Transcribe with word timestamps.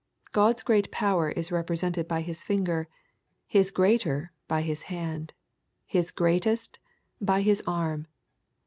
"Gk)d's 0.33 0.63
great 0.63 0.89
power 0.89 1.29
is 1.29 1.51
represented 1.51 2.07
by 2.07 2.21
His 2.21 2.43
finger,— 2.43 2.87
His 3.55 3.69
greater 3.69 4.31
by 4.47 4.63
His 4.63 4.81
hand,— 4.89 5.31
His 5.85 6.09
greatest 6.09 6.79
by 7.21 7.41
His 7.43 7.61
arm. 7.67 8.07